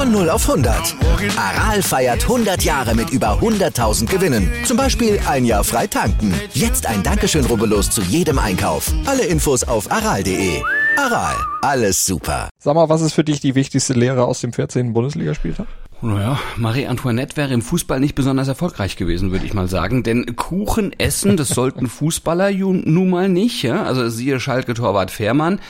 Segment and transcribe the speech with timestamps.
[0.00, 0.96] Von 0 auf 100.
[1.36, 4.50] Aral feiert 100 Jahre mit über 100.000 Gewinnen.
[4.64, 6.32] Zum Beispiel ein Jahr frei tanken.
[6.54, 8.90] Jetzt ein Dankeschön, rubbellos zu jedem Einkauf.
[9.04, 10.62] Alle Infos auf aral.de.
[10.96, 12.48] Aral, alles super.
[12.58, 14.94] Sag mal, was ist für dich die wichtigste Lehre aus dem 14.
[14.94, 15.66] Bundesligaspieltag?
[16.00, 20.02] Naja, Marie Antoinette wäre im Fußball nicht besonders erfolgreich gewesen, würde ich mal sagen.
[20.02, 23.62] Denn Kuchen essen, das sollten Fußballer nun mal nicht.
[23.62, 23.82] Ja?
[23.82, 25.60] Also siehe Schalke-Torwart Fährmann.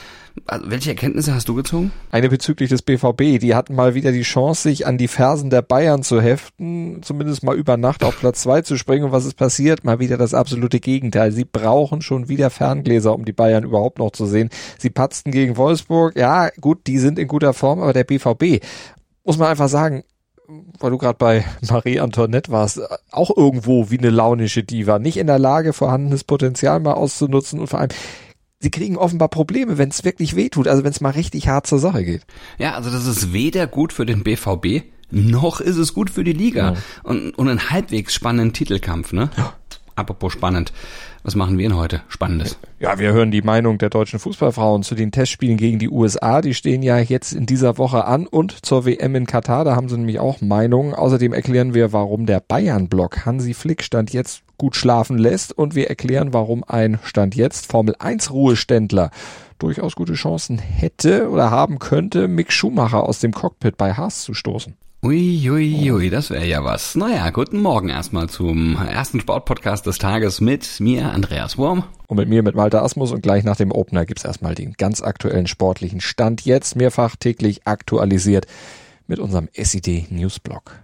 [0.45, 1.91] Also, welche Erkenntnisse hast du gezogen?
[2.09, 3.39] Eine bezüglich des BVB.
[3.39, 7.43] Die hatten mal wieder die Chance, sich an die Fersen der Bayern zu heften, zumindest
[7.43, 9.05] mal über Nacht auf Platz zwei zu springen.
[9.05, 9.83] Und was ist passiert?
[9.83, 11.31] Mal wieder das absolute Gegenteil.
[11.31, 14.49] Sie brauchen schon wieder Ferngläser, um die Bayern überhaupt noch zu sehen.
[14.77, 16.15] Sie patzten gegen Wolfsburg.
[16.15, 18.63] Ja, gut, die sind in guter Form, aber der BVB,
[19.23, 20.03] muss man einfach sagen,
[20.79, 25.27] weil du gerade bei Marie Antoinette warst, auch irgendwo wie eine launische Diva, nicht in
[25.27, 27.91] der Lage, vorhandenes Potenzial mal auszunutzen und vor allem
[28.61, 31.67] sie kriegen offenbar Probleme, wenn es wirklich weh tut, also wenn es mal richtig hart
[31.67, 32.21] zur Sache geht.
[32.57, 36.33] Ja, also das ist weder gut für den BVB, noch ist es gut für die
[36.33, 36.73] Liga.
[36.73, 36.77] Ja.
[37.03, 39.29] Und, und ein halbwegs spannenden Titelkampf, ne?
[39.35, 39.53] Ja.
[39.95, 40.71] Apropos spannend.
[41.23, 42.01] Was machen wir denn heute?
[42.07, 42.57] Spannendes.
[42.79, 46.41] Ja, wir hören die Meinung der deutschen Fußballfrauen zu den Testspielen gegen die USA.
[46.41, 49.63] Die stehen ja jetzt in dieser Woche an und zur WM in Katar.
[49.65, 50.95] Da haben sie nämlich auch Meinungen.
[50.95, 55.89] Außerdem erklären wir, warum der Bayern-Block Hansi Flick stand jetzt gut schlafen lässt und wir
[55.89, 59.09] erklären, warum ein Stand jetzt Formel 1 Ruheständler
[59.57, 64.35] durchaus gute Chancen hätte oder haben könnte, Mick Schumacher aus dem Cockpit bei Haas zu
[64.35, 64.75] stoßen.
[65.01, 66.93] Ui, ui, ui, das wäre ja was.
[66.93, 71.83] Naja, guten Morgen erstmal zum ersten Sportpodcast des Tages mit mir, Andreas Wurm.
[72.05, 73.11] Und mit mir, mit Walter Asmus.
[73.11, 76.45] Und gleich nach dem Opener gibt's erstmal den ganz aktuellen sportlichen Stand.
[76.45, 78.45] Jetzt mehrfach täglich aktualisiert
[79.07, 80.83] mit unserem SID Newsblog.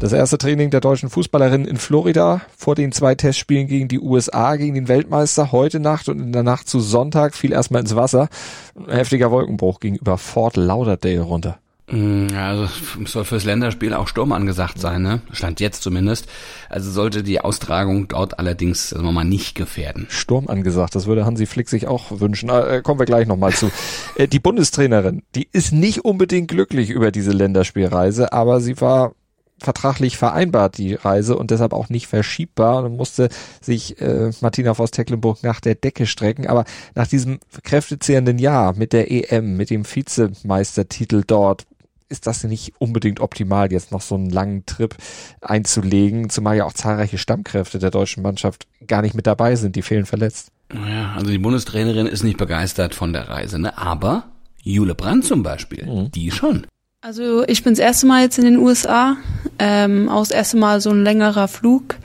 [0.00, 4.56] Das erste Training der deutschen Fußballerin in Florida vor den zwei Testspielen gegen die USA,
[4.56, 8.30] gegen den Weltmeister heute Nacht und in der Nacht zu Sonntag fiel erstmal ins Wasser.
[8.74, 11.58] Ein heftiger Wolkenbruch ging über Fort Lauderdale runter.
[11.90, 12.66] Mm, also
[13.04, 15.20] soll fürs Länderspiel auch Sturm angesagt sein, ne?
[15.32, 16.28] Stand jetzt zumindest.
[16.70, 20.06] Also sollte die Austragung dort allerdings sagen wir mal nicht gefährden.
[20.08, 22.48] Sturm angesagt, das würde Hansi Flick sich auch wünschen.
[22.48, 23.70] Äh, kommen wir gleich nochmal zu.
[24.16, 29.12] Äh, die Bundestrainerin, die ist nicht unbedingt glücklich über diese Länderspielreise, aber sie war
[29.60, 32.84] vertraglich vereinbart, die Reise, und deshalb auch nicht verschiebbar.
[32.84, 33.28] Und musste
[33.60, 36.46] sich äh, Martina Voss-Tecklenburg nach der Decke strecken.
[36.46, 41.66] Aber nach diesem kräftezehrenden Jahr mit der EM, mit dem Vizemeistertitel dort,
[42.10, 44.96] ist das nicht unbedingt optimal, jetzt noch so einen langen Trip
[45.40, 49.82] einzulegen, zumal ja auch zahlreiche Stammkräfte der deutschen Mannschaft gar nicht mit dabei sind, die
[49.82, 50.50] fehlen verletzt.
[50.72, 53.78] Naja, also die Bundestrainerin ist nicht begeistert von der Reise, ne?
[53.78, 54.24] Aber
[54.62, 56.10] Jule Brandt zum Beispiel, mhm.
[56.10, 56.66] die schon.
[57.02, 59.16] Also ich bin das erste Mal jetzt in den USA,
[59.58, 61.96] ähm, auch das erste Mal so ein längerer Flug.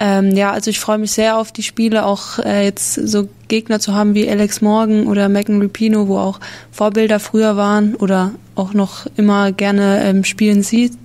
[0.00, 3.78] Ähm, ja, also ich freue mich sehr auf die Spiele, auch äh, jetzt so Gegner
[3.78, 6.40] zu haben wie Alex Morgan oder Megan Rapino, wo auch
[6.72, 10.98] Vorbilder früher waren oder auch noch immer gerne ähm, spielen sieht.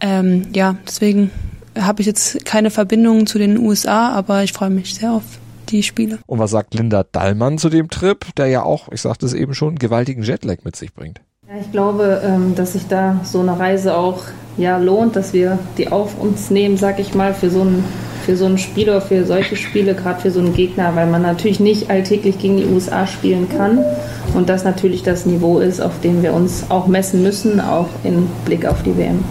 [0.00, 1.30] Ähm, ja, deswegen
[1.78, 5.24] habe ich jetzt keine Verbindung zu den USA, aber ich freue mich sehr auf
[5.68, 6.18] die Spiele.
[6.26, 9.54] Und was sagt Linda Dallmann zu dem Trip, der ja auch, ich sagte es eben
[9.54, 11.20] schon, gewaltigen Jetlag mit sich bringt?
[11.46, 14.22] Ja, ich glaube, ähm, dass sich da so eine Reise auch
[14.56, 17.84] ja, lohnt, dass wir die auf uns nehmen, sag ich mal, für so ein
[18.24, 21.20] für so ein Spiel oder für solche Spiele, gerade für so einen Gegner, weil man
[21.20, 23.84] natürlich nicht alltäglich gegen die USA spielen kann
[24.32, 28.26] und das natürlich das Niveau ist, auf dem wir uns auch messen müssen, auch im
[28.46, 29.22] Blick auf die WM.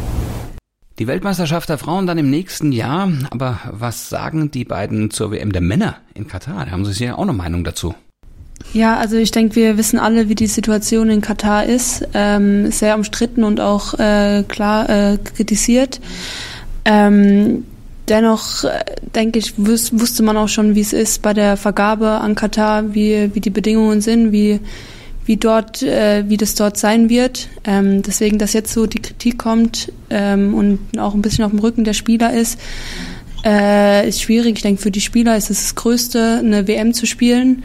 [1.00, 5.52] Die Weltmeisterschaft der Frauen dann im nächsten Jahr, aber was sagen die beiden zur WM
[5.52, 6.66] der Männer in Katar?
[6.66, 7.96] Da haben Sie ja auch eine Meinung dazu.
[8.74, 12.08] Ja, also ich denke, wir wissen alle, wie die Situation in Katar ist.
[12.14, 16.00] Ähm, sehr umstritten und auch äh, klar äh, kritisiert.
[16.86, 17.66] Ähm,
[18.08, 18.84] dennoch äh,
[19.16, 22.96] denke ich, wus wusste man auch schon, wie es ist bei der Vergabe an Katar,
[22.96, 24.60] wie, wie die Bedingungen sind, wie,
[25.26, 27.50] wie dort, äh, wie das dort sein wird.
[27.66, 31.60] Ähm, deswegen, dass jetzt so die Kritik kommt ähm, und auch ein bisschen auf dem
[31.60, 32.60] Rücken der Spieler ist,
[33.46, 34.58] äh, ist schwierig.
[34.58, 37.64] Ich denke, für die Spieler ist es das Größte, eine WM zu spielen.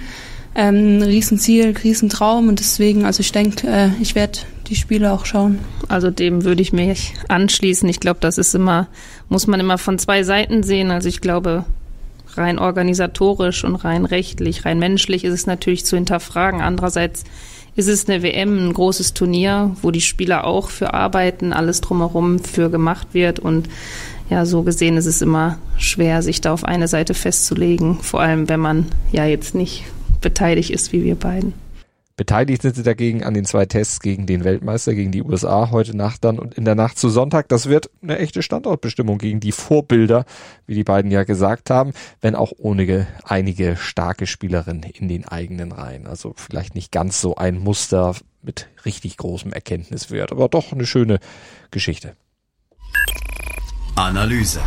[0.55, 5.25] Ähm, ein Riesenziel, Riesentraum und deswegen, also ich denke, äh, ich werde die Spiele auch
[5.25, 5.61] schauen.
[5.89, 7.89] Also dem würde ich mich anschließen.
[7.89, 8.89] Ich glaube, das ist immer,
[9.29, 10.91] muss man immer von zwei Seiten sehen.
[10.91, 11.65] Also ich glaube,
[12.37, 16.61] rein organisatorisch und rein rechtlich, rein menschlich ist es natürlich zu hinterfragen.
[16.61, 17.25] Andererseits
[17.77, 22.41] ist es eine WM, ein großes Turnier, wo die Spieler auch für arbeiten, alles drumherum
[22.41, 23.69] für gemacht wird und
[24.31, 28.49] ja, so gesehen ist es immer schwer, sich da auf eine Seite festzulegen, vor allem
[28.49, 29.85] wenn man ja jetzt nicht
[30.20, 31.55] beteiligt ist wie wir beiden.
[32.19, 35.97] Beteiligt sind sie dagegen an den zwei Tests gegen den Weltmeister, gegen die USA heute
[35.97, 37.49] Nacht dann und in der Nacht zu Sonntag.
[37.49, 40.25] Das wird eine echte Standortbestimmung gegen die Vorbilder,
[40.67, 45.70] wie die beiden ja gesagt haben, wenn auch ohne einige starke Spielerinnen in den eigenen
[45.70, 46.09] Reihen.
[46.09, 51.21] Also vielleicht nicht ganz so ein Muster mit richtig großem Erkenntniswert, aber doch eine schöne
[51.71, 52.17] Geschichte.
[53.94, 54.61] Analyse.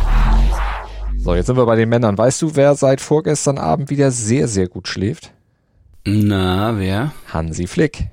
[1.18, 2.16] So, jetzt sind wir bei den Männern.
[2.16, 5.34] Weißt du, wer seit vorgestern Abend wieder sehr, sehr gut schläft?
[6.04, 7.12] Na, wer?
[7.32, 8.08] Hansi Flick.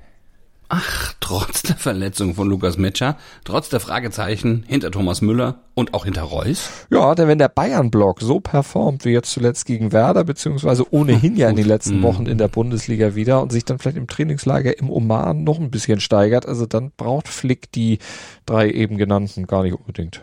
[0.68, 6.04] Ach, trotz der Verletzung von Lukas Metscher, trotz der Fragezeichen hinter Thomas Müller und auch
[6.04, 6.70] hinter Reus?
[6.90, 11.50] Ja, denn wenn der Bayern-Block so performt wie jetzt zuletzt gegen Werder, beziehungsweise ohnehin ja
[11.50, 12.02] in den letzten mhm.
[12.04, 15.72] Wochen in der Bundesliga wieder und sich dann vielleicht im Trainingslager im Oman noch ein
[15.72, 17.98] bisschen steigert, also dann braucht Flick die
[18.46, 20.22] drei eben genannten gar nicht unbedingt.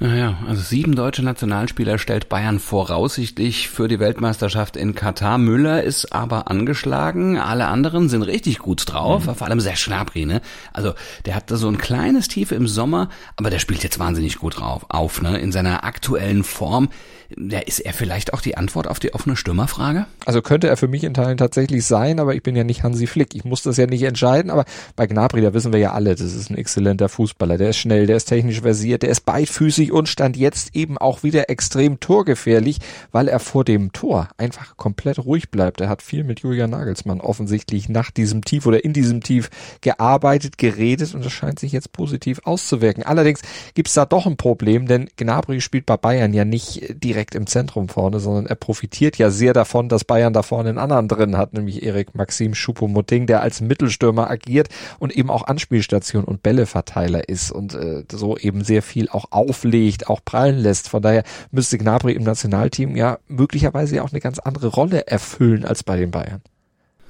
[0.00, 5.38] Naja, also sieben deutsche Nationalspieler stellt Bayern voraussichtlich für die Weltmeisterschaft in Katar.
[5.38, 9.34] Müller ist aber angeschlagen, alle anderen sind richtig gut drauf, mhm.
[9.34, 10.40] vor allem sehr Schnabri, ne?
[10.72, 10.94] Also
[11.26, 14.60] der hat da so ein kleines Tief im Sommer, aber der spielt jetzt wahnsinnig gut
[14.60, 15.36] drauf, auf, ne?
[15.38, 16.90] In seiner aktuellen Form
[17.36, 20.06] ja, ist er vielleicht auch die Antwort auf die offene Stürmerfrage?
[20.24, 23.06] Also könnte er für mich in Teilen tatsächlich sein, aber ich bin ja nicht Hansi
[23.06, 23.34] Flick.
[23.34, 24.64] Ich muss das ja nicht entscheiden, aber
[24.96, 27.58] bei Gnabry, da wissen wir ja alle, das ist ein exzellenter Fußballer.
[27.58, 31.22] Der ist schnell, der ist technisch versiert, der ist beidfüßig und stand jetzt eben auch
[31.22, 32.78] wieder extrem torgefährlich,
[33.12, 35.80] weil er vor dem Tor einfach komplett ruhig bleibt.
[35.80, 39.50] Er hat viel mit Julian Nagelsmann offensichtlich nach diesem Tief oder in diesem Tief
[39.80, 43.02] gearbeitet, geredet und das scheint sich jetzt positiv auszuwirken.
[43.02, 43.42] Allerdings
[43.74, 47.46] gibt's da doch ein Problem, denn Gnabry spielt bei Bayern ja nicht direkt direkt im
[47.46, 51.36] Zentrum vorne, sondern er profitiert ja sehr davon, dass Bayern da vorne einen anderen drin
[51.36, 54.68] hat, nämlich Erik Maxim Schupomotting, der als Mittelstürmer agiert
[54.98, 59.77] und eben auch Anspielstation und Bälleverteiler ist und äh, so eben sehr viel auch auflegt,
[60.06, 60.88] auch prallen lässt.
[60.88, 65.82] Von daher müsste Gnabry im Nationalteam ja möglicherweise auch eine ganz andere Rolle erfüllen als
[65.82, 66.42] bei den Bayern.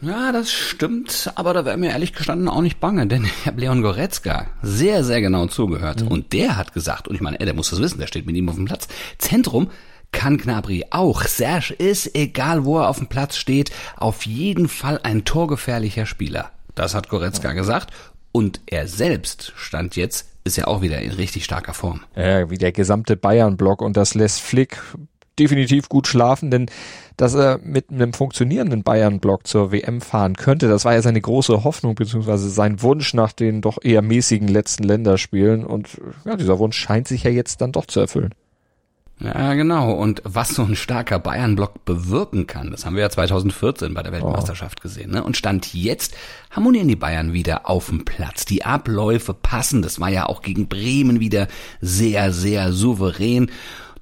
[0.00, 3.60] Ja, das stimmt, aber da wäre mir ehrlich gestanden auch nicht bange, denn ich habe
[3.60, 6.02] Leon Goretzka sehr, sehr genau zugehört.
[6.02, 6.08] Mhm.
[6.08, 8.36] Und der hat gesagt, und ich meine, er, der muss das wissen, der steht mit
[8.36, 8.86] ihm auf dem Platz,
[9.18, 9.70] Zentrum
[10.12, 11.22] kann Gnabry auch.
[11.22, 16.50] Serge ist, egal wo er auf dem Platz steht, auf jeden Fall ein torgefährlicher Spieler.
[16.74, 17.92] Das hat Goretzka gesagt.
[18.32, 22.00] Und er selbst stand jetzt, ist ja auch wieder in richtig starker Form.
[22.16, 24.82] Ja, wie der gesamte Bayern-Block und das lässt Flick
[25.38, 26.66] definitiv gut schlafen, denn
[27.16, 31.64] dass er mit einem funktionierenden Bayern-Block zur WM fahren könnte, das war ja seine große
[31.64, 36.76] Hoffnung beziehungsweise sein Wunsch nach den doch eher mäßigen letzten Länderspielen und ja, dieser Wunsch
[36.76, 38.34] scheint sich ja jetzt dann doch zu erfüllen.
[39.20, 39.92] Ja, genau.
[39.92, 44.12] Und was so ein starker Bayern-Block bewirken kann, das haben wir ja 2014 bei der
[44.12, 44.82] Weltmeisterschaft oh.
[44.82, 45.10] gesehen.
[45.10, 45.24] Ne?
[45.24, 46.16] Und Stand jetzt
[46.50, 48.44] harmonieren die Bayern wieder auf dem Platz.
[48.44, 49.82] Die Abläufe passen.
[49.82, 51.48] Das war ja auch gegen Bremen wieder
[51.80, 53.50] sehr, sehr souverän.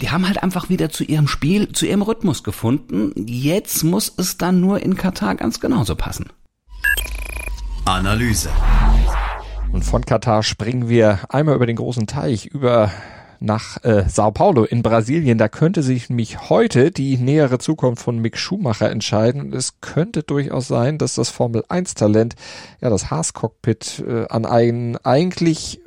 [0.03, 3.13] Die haben halt einfach wieder zu ihrem Spiel, zu ihrem Rhythmus gefunden.
[3.17, 6.27] Jetzt muss es dann nur in Katar ganz genauso passen.
[7.87, 8.51] Analyse.
[9.73, 12.91] Und von Katar springen wir einmal über den großen Teich, über
[13.41, 15.39] nach äh, Sao Paulo in Brasilien.
[15.39, 19.41] Da könnte sich nämlich heute die nähere Zukunft von Mick Schumacher entscheiden.
[19.41, 22.35] Und es könnte durchaus sein, dass das Formel 1 Talent,
[22.81, 25.81] ja, das Haas-Cockpit äh, an einen eigentlich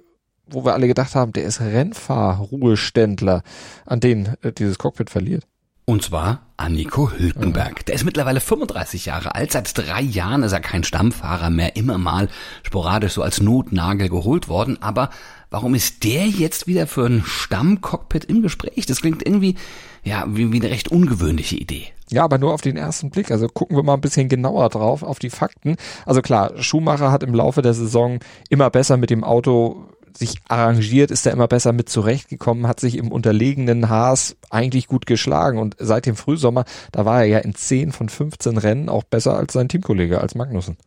[0.52, 3.44] wo wir alle gedacht haben, der ist Rennfahrruheständler,
[3.86, 5.44] an den äh, dieses Cockpit verliert.
[5.86, 7.84] Und zwar an Nico Hülkenberg.
[7.88, 9.52] Der ist mittlerweile 35 Jahre alt.
[9.52, 12.28] Seit drei Jahren ist er kein Stammfahrer mehr, immer mal
[12.62, 14.80] sporadisch so als Notnagel geholt worden.
[14.84, 15.10] Aber
[15.52, 18.86] Warum ist der jetzt wieder für ein Stammcockpit im Gespräch?
[18.86, 19.56] Das klingt irgendwie,
[20.04, 21.88] ja, wie, wie eine recht ungewöhnliche Idee.
[22.12, 23.32] Ja, aber nur auf den ersten Blick.
[23.32, 25.78] Also gucken wir mal ein bisschen genauer drauf, auf die Fakten.
[26.06, 31.12] Also klar, Schumacher hat im Laufe der Saison immer besser mit dem Auto sich arrangiert,
[31.12, 35.76] ist er immer besser mit zurechtgekommen, hat sich im unterlegenen Haas eigentlich gut geschlagen und
[35.80, 39.54] seit dem Frühsommer, da war er ja in 10 von 15 Rennen auch besser als
[39.54, 40.78] sein Teamkollege, als Magnussen.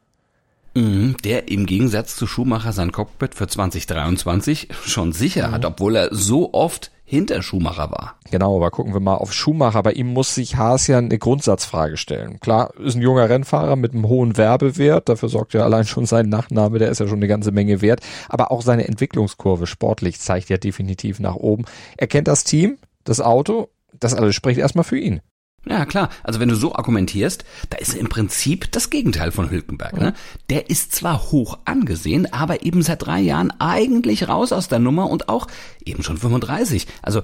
[0.75, 5.53] Mhm, der im Gegensatz zu Schumacher sein Cockpit für 2023 schon sicher mhm.
[5.53, 8.17] hat, obwohl er so oft hinter Schumacher war.
[8.31, 9.83] Genau, aber gucken wir mal auf Schumacher.
[9.83, 12.41] Bei ihm muss sich Haas ja eine Grundsatzfrage stellen.
[12.41, 16.31] Klar, ist ein junger Rennfahrer mit einem hohen Werbewert, dafür sorgt ja allein schon sein
[16.31, 18.01] Nachname, der ist ja schon eine ganze Menge wert.
[18.31, 21.67] Aber auch seine Entwicklungskurve sportlich zeigt ja definitiv nach oben.
[21.99, 25.21] Er kennt das Team, das Auto, das alles spricht erstmal für ihn.
[25.65, 26.09] Ja, klar.
[26.25, 29.97] Also wenn du so argumentierst, da ist im Prinzip das Gegenteil von Hülkenberg.
[29.97, 30.15] Ne?
[30.51, 35.09] Der ist zwar hoch angesehen, aber eben seit drei Jahren eigentlich raus aus der Nummer
[35.09, 35.47] und auch
[35.85, 36.87] eben schon 35.
[37.01, 37.23] Also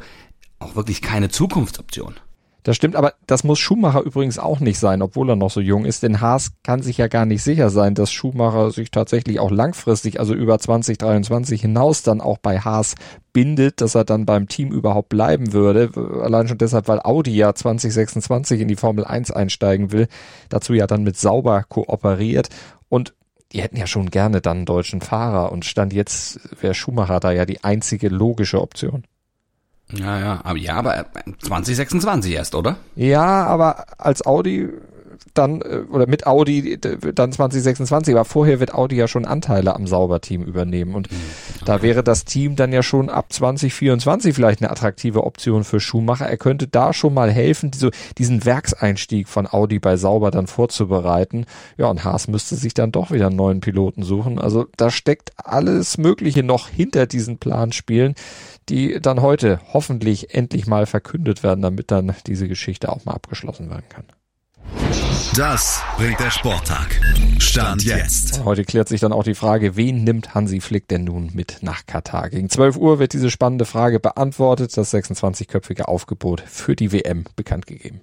[0.61, 2.15] auch wirklich keine Zukunftsoption.
[2.65, 5.85] Das stimmt, aber das muss Schumacher übrigens auch nicht sein, obwohl er noch so jung
[5.85, 9.51] ist, denn Haas kann sich ja gar nicht sicher sein, dass Schumacher sich tatsächlich auch
[9.51, 12.95] langfristig, also über 2023 hinaus dann auch bei Haas
[13.33, 15.91] bindet, dass er dann beim Team überhaupt bleiben würde.
[16.23, 20.09] Allein schon deshalb, weil Audi ja 2026 in die Formel 1 einsteigen will,
[20.49, 22.49] dazu ja dann mit Sauber kooperiert
[22.89, 23.15] und
[23.53, 27.31] die hätten ja schon gerne dann einen deutschen Fahrer und stand jetzt wäre Schumacher da
[27.31, 29.05] ja die einzige logische Option.
[29.93, 31.07] Ja, ja, aber ja, aber
[31.43, 32.77] 2026 erst, oder?
[32.95, 34.69] Ja, aber als Audi
[35.35, 39.87] dann äh, oder mit Audi dann 2026, aber vorher wird Audi ja schon Anteile am
[39.87, 41.17] Sauberteam übernehmen und okay.
[41.65, 46.29] da wäre das Team dann ja schon ab 2024 vielleicht eine attraktive Option für Schumacher.
[46.29, 51.47] Er könnte da schon mal helfen, so diesen Werkseinstieg von Audi bei Sauber dann vorzubereiten.
[51.77, 54.39] Ja, und Haas müsste sich dann doch wieder einen neuen Piloten suchen.
[54.39, 58.15] Also da steckt alles Mögliche noch hinter diesen Planspielen
[58.69, 63.71] die dann heute hoffentlich endlich mal verkündet werden, damit dann diese Geschichte auch mal abgeschlossen
[63.71, 64.05] werden kann.
[65.37, 67.01] Das bringt der Sporttag.
[67.39, 68.45] Stand jetzt.
[68.45, 71.87] Heute klärt sich dann auch die Frage, wen nimmt Hansi Flick denn nun mit nach
[71.87, 72.29] Katar?
[72.31, 77.67] Gegen 12 Uhr wird diese spannende Frage beantwortet, das 26-köpfige Aufgebot für die WM bekannt
[77.67, 78.01] gegeben.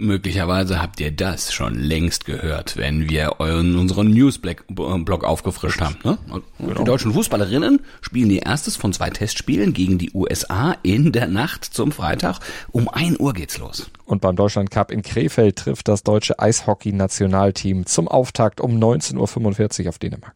[0.00, 5.96] Möglicherweise habt ihr das schon längst gehört, wenn wir euren, unseren Newsblog aufgefrischt haben.
[6.04, 6.18] Ne?
[6.58, 6.78] Genau.
[6.78, 11.64] Die deutschen Fußballerinnen spielen ihr erstes von zwei Testspielen gegen die USA in der Nacht
[11.64, 12.38] zum Freitag.
[12.72, 13.90] Um ein Uhr geht's los.
[14.06, 19.88] Und beim Deutschland Cup in Krefeld trifft das deutsche Eishockey-Nationalteam zum Auftakt um 19.45 Uhr
[19.90, 20.34] auf Dänemark.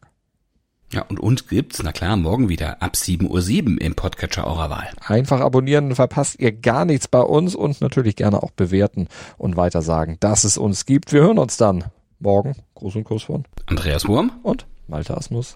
[0.93, 4.87] Ja, und uns gibt's, na klar, morgen wieder ab 7.07 Uhr im Podcatcher eurer Wahl.
[5.05, 9.81] Einfach abonnieren, verpasst ihr gar nichts bei uns und natürlich gerne auch bewerten und weiter
[9.81, 11.11] sagen, dass es uns gibt.
[11.11, 11.85] Wir hören uns dann
[12.19, 12.55] morgen.
[12.75, 15.55] Gruß und Kuss von Andreas Wurm und Malte Asmus.